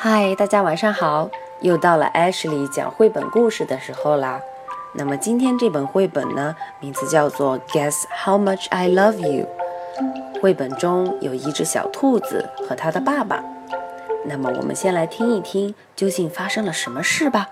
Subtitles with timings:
[0.00, 1.28] 嗨，大家晚上好！
[1.60, 4.40] 又到了 Ashley 讲绘本故事的时候啦。
[4.94, 9.48] 那么今天这本绘本呢，名字叫做《Guess How Much I Love You》。
[10.40, 13.42] 绘本中有一只小兔子和它的爸爸。
[14.24, 17.48] 那么我们先来听一听，究竟发生了什么事吧。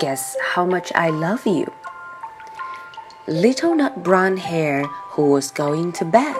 [0.00, 1.68] Guess how much I love you.
[3.28, 6.34] Little nut brown hair who was going to bed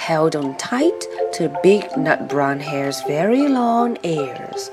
[0.00, 4.70] held on tight to Big Nut Brown Hare's very long ears.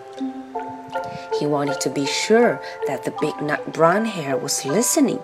[1.37, 5.19] He wanted to be sure that the Big Nut Brown Hare was listening.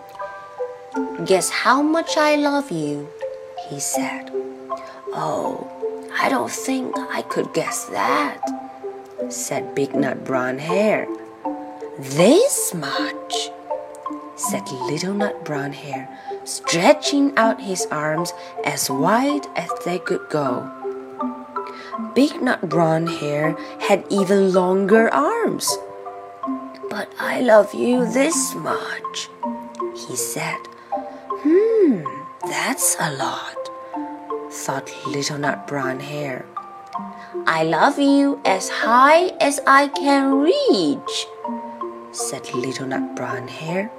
[1.25, 3.07] Guess how much I love you,
[3.69, 4.29] he said.
[5.15, 5.71] Oh,
[6.19, 8.41] I don't think I could guess that,
[9.29, 11.07] said Big Nut Brown Hare.
[11.97, 13.33] This much,
[14.35, 16.09] said Little Nut Brown Hare
[16.45, 18.33] stretching out his arms
[18.63, 20.69] as wide as they could go.
[22.15, 25.77] Big Nut Brown Hair had even longer arms.
[26.89, 29.29] But I love you this much,
[29.95, 30.59] he said.
[31.41, 32.03] Hmm,
[32.47, 33.57] that's a lot,
[34.51, 36.45] thought Little Nut Brown Hair.
[37.47, 41.27] I love you as high as I can reach,
[42.11, 43.91] said Little Nut Brown Hare.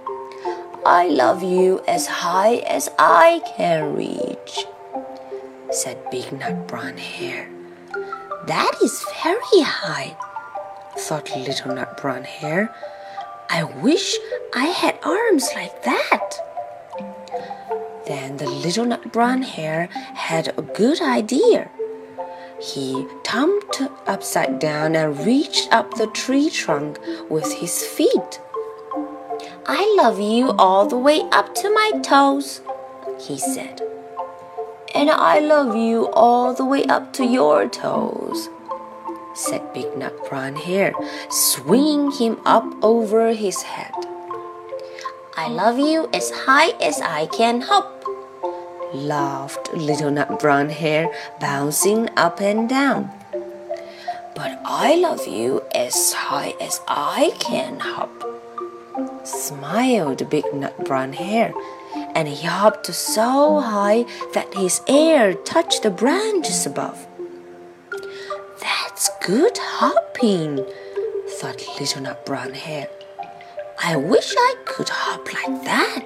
[0.87, 4.67] I love you as high as I can reach,
[5.71, 7.49] said Big Nut Brown Hair.
[8.47, 10.15] That is very high,
[10.99, 12.75] thought Little Nut Brown Hair.
[13.49, 14.19] I wish
[14.55, 16.35] I had arms like that.
[18.07, 21.71] Then the little nut brown hare had a good idea.
[22.61, 26.99] He jumped upside down and reached up the tree trunk
[27.31, 28.41] with his feet.
[29.67, 32.61] I love you all the way up to my toes,
[33.19, 33.81] he said.
[34.95, 38.51] And I love you all the way up to your toes,
[39.35, 40.93] said Big Nut Brown Hair,
[41.31, 43.95] swinging him up over his head.
[45.35, 48.05] I love you as high as I can hop,
[48.93, 51.11] laughed Little Nut Brown Hair,
[51.41, 53.11] bouncing up and down.
[54.35, 58.34] But I love you as high as I can hop
[59.25, 61.53] smiled Big Nut Brown Hair,
[62.15, 64.05] and he hopped so high
[64.35, 67.07] that his ear touched the branches above.
[68.61, 70.65] That's good hopping,
[71.39, 72.89] thought Little Nut Brown Hair.
[73.83, 76.05] I wish I could hop like that.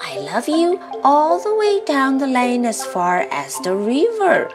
[0.00, 4.50] I love you all the way down the lane as far as the river,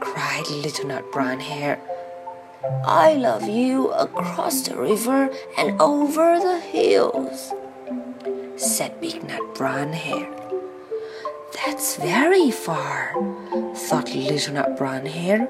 [0.00, 1.80] cried Little Nut Brown Hare.
[2.86, 7.52] I love you across the river and over the hills,
[8.56, 10.26] said Big Nut Brown Hair.
[11.52, 13.12] That's very far,
[13.74, 15.46] thought Little Nut Brown Hair.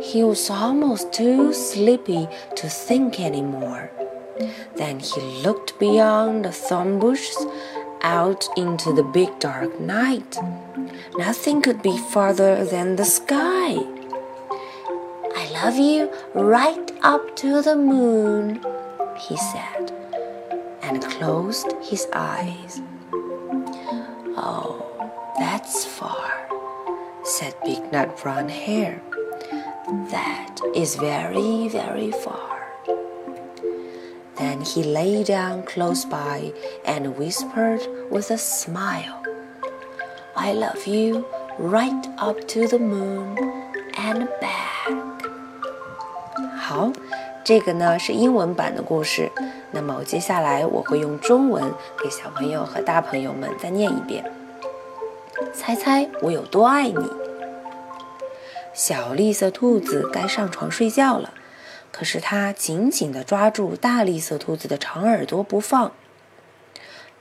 [0.00, 3.90] He was almost too sleepy to think any more.
[4.76, 7.46] Then he looked beyond the thorn bushes
[8.02, 10.38] out into the big dark night.
[11.16, 13.97] Nothing could be farther than the sky
[15.64, 18.60] love you right up to the moon,
[19.18, 19.90] he said,
[20.82, 22.80] and closed his eyes.
[24.36, 24.86] Oh,
[25.36, 26.30] that's far,
[27.24, 29.02] said Big Nut Brown Hair.
[30.12, 32.68] That is very, very far.
[34.36, 36.52] Then he lay down close by
[36.84, 37.80] and whispered
[38.12, 39.24] with a smile,
[40.36, 41.26] I love you
[41.58, 43.67] right up to the moon
[47.48, 49.32] 这个呢是英文版的故事。
[49.70, 54.22] 那么接下来我会用中文给小朋友和大朋友们再念一遍。
[55.54, 57.10] 猜猜我有多爱你？
[58.74, 61.32] 小绿色兔子该上床睡觉了，
[61.90, 65.92] 可是它紧紧地抓住大绿色兔子的长耳朵不放。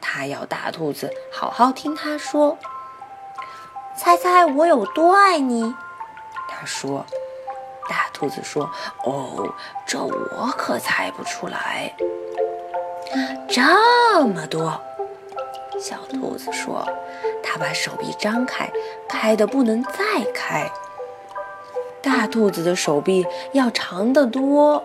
[0.02, 2.58] 它要大兔子好好听它说。
[3.96, 5.74] 猜猜我有多爱你？
[6.50, 7.06] 它说。
[7.90, 8.70] 大兔子说
[9.06, 9.54] ：“哦，
[9.86, 11.94] 这我可猜不出来。
[13.50, 14.80] 这么多。”
[15.80, 16.84] 小兔子说
[17.44, 18.70] ：“它把手臂张开，
[19.08, 20.70] 开的不能再开。
[22.02, 24.84] 大兔子的手臂要长得多。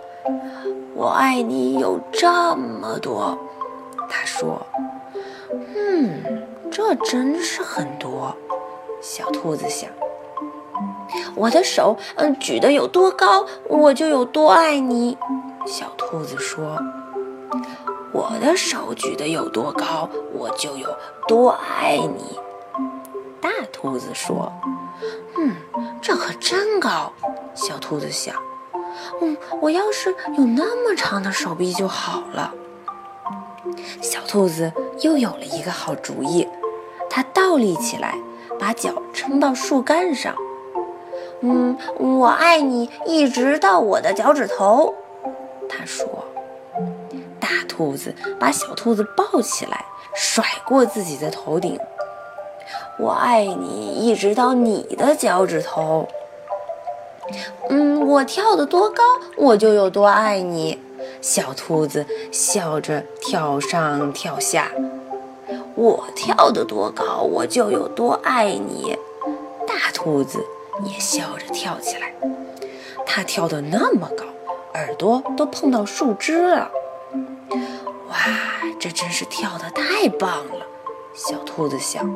[0.94, 3.38] 我爱你有这么多。”
[4.10, 4.66] 他说
[5.75, 8.37] ：“嗯，这真是很多。”
[9.00, 9.90] 小兔子想。
[11.34, 15.17] 我的手，嗯，举得有多高，我就有多爱你。
[15.67, 16.79] 小兔子说
[18.12, 20.88] ：“我的手举得有多高，我就有
[21.26, 22.38] 多爱你。”
[23.40, 24.52] 大兔子说
[25.37, 25.56] ：“嗯，
[26.00, 27.12] 这可真高。”
[27.55, 28.34] 小兔子想
[29.20, 32.52] ：“嗯，我要是有那么长的手臂就好了。”
[34.02, 36.46] 小兔子又有了一个好主意，
[37.08, 38.19] 它倒立起来，
[38.58, 40.34] 把脚撑到树干上。
[41.42, 44.94] 嗯，我爱你一直到我的脚趾头，
[45.68, 46.06] 他说。
[47.40, 49.84] 大兔子把小兔子抱起来，
[50.14, 51.78] 甩过自己的头顶。
[52.98, 56.08] 我爱你一直到你的脚趾头。
[57.68, 59.02] 嗯，我跳得多高，
[59.36, 60.80] 我就有多爱你。
[61.20, 64.70] 小兔子笑着跳上跳下。
[65.74, 68.96] 我跳得多高，我就有多爱你。
[69.66, 70.44] 大兔子
[70.84, 72.12] 也笑着跳起来。
[73.06, 74.24] 它跳得那么高，
[74.74, 76.70] 耳朵都碰到树枝了。
[78.08, 78.16] 哇，
[78.78, 80.66] 这真是跳得太棒了！
[81.14, 82.10] 小兔子想，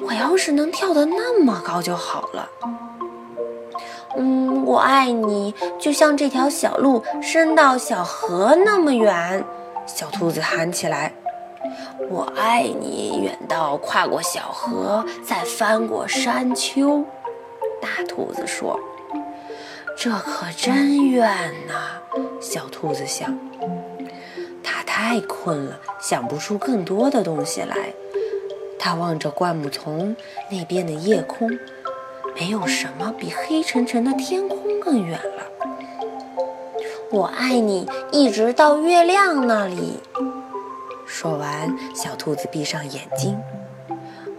[0.00, 2.48] 我要是能跳得那么高就好了。
[4.16, 9.44] 嗯，我爱你，就像这条小路伸到小河那么远。
[9.86, 11.12] 小兔子喊起来
[12.08, 17.04] ：“我爱你，远到跨过小河，再翻过山丘。”
[18.00, 18.80] 大兔子说
[19.94, 22.00] ：“这可真远呐！”
[22.40, 23.38] 小兔子想，
[24.62, 27.76] 它太困了，想不出更多的东西来。
[28.78, 30.16] 它望着灌木丛
[30.50, 31.50] 那边的夜空。
[32.34, 35.44] 没有什么比黑沉沉的天空更远了。
[37.10, 40.00] 我爱你，一直到月亮那里。
[41.04, 43.38] 说完，小兔子闭上眼睛。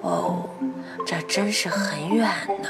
[0.01, 0.49] 哦，
[1.05, 2.27] 这真是很远
[2.63, 2.69] 呢。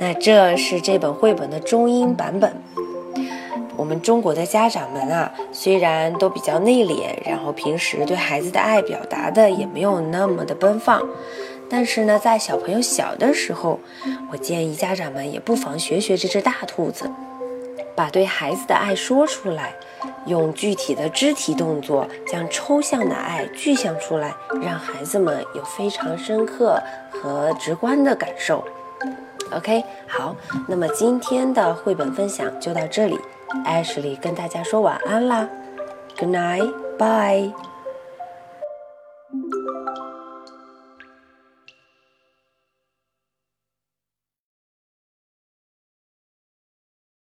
[0.00, 2.50] 那这是这本绘本的中英版本。
[3.76, 11.06] 我们中国的家长们啊，虽然都比较内敛，然后平时对孩子的爱表达的也没有那么的奔放。
[11.68, 13.78] 但是呢，在小朋友小的时候，
[14.32, 17.10] 我建议家长们也不妨学学这只大兔子，
[17.94, 19.74] 把对孩子的爱说出来，
[20.24, 28.64] 用具体的肢体动作将抽象的爱具象出来，让孩子们有非常深刻和直观的感受。
[29.52, 30.36] OK，好，
[30.68, 33.18] 那么今天的绘本分享就到这里
[33.66, 35.48] ，Ashley 跟大家说晚安啦
[36.18, 37.69] ，Good night，bye。